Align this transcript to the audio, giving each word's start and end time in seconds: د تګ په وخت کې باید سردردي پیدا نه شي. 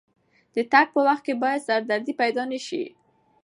د 0.53 0.55
تګ 0.71 0.87
په 0.93 0.99
وخت 1.07 1.23
کې 1.27 1.33
باید 1.43 1.65
سردردي 1.67 2.13
پیدا 2.21 2.43
نه 2.51 2.59
شي. 2.67 2.83